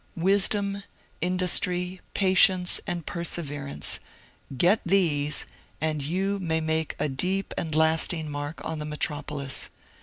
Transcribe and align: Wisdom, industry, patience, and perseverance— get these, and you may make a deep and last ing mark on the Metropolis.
Wisdom, 0.17 0.81
industry, 1.21 2.01
patience, 2.15 2.81
and 2.87 3.05
perseverance— 3.05 3.99
get 4.67 4.81
these, 4.83 5.45
and 5.79 6.01
you 6.01 6.39
may 6.39 6.59
make 6.59 6.95
a 6.97 7.07
deep 7.07 7.53
and 7.55 7.75
last 7.75 8.11
ing 8.11 8.27
mark 8.27 8.65
on 8.65 8.79
the 8.79 8.85
Metropolis. 8.85 9.69